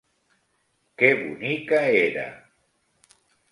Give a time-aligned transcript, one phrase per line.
[0.97, 2.27] Que bonica era!